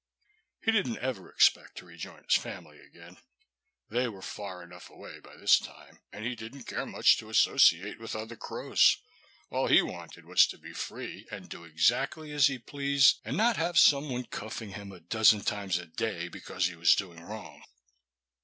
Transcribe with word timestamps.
He 0.63 0.71
didn't 0.71 0.97
ever 0.97 1.29
expect 1.29 1.77
to 1.77 1.85
rejoin 1.85 2.23
his 2.23 2.33
family 2.33 2.79
again. 2.79 3.17
They 3.91 4.07
were 4.07 4.23
far 4.23 4.63
enough 4.63 4.89
away 4.89 5.19
by 5.19 5.37
this 5.37 5.59
time. 5.59 5.99
And 6.11 6.25
he 6.25 6.33
didn't 6.33 6.63
care 6.63 6.87
much 6.87 7.17
to 7.19 7.29
associate 7.29 7.99
with 7.99 8.15
other 8.15 8.35
crows. 8.35 8.97
All 9.51 9.67
he 9.67 9.83
wanted 9.83 10.25
was 10.25 10.47
to 10.47 10.57
be 10.57 10.73
free, 10.73 11.27
and 11.29 11.47
do 11.49 11.65
exactly 11.65 12.31
as 12.31 12.47
he 12.47 12.57
pleased, 12.57 13.19
and 13.23 13.37
not 13.37 13.57
have 13.57 13.77
some 13.77 14.09
one 14.09 14.25
cuffing 14.25 14.71
him 14.71 14.91
a 14.91 15.01
dozen 15.01 15.41
times 15.41 15.77
a 15.77 15.85
day 15.85 16.29
because 16.29 16.65
he 16.65 16.75
was 16.75 16.95
doing 16.95 17.21
wrong. 17.21 17.61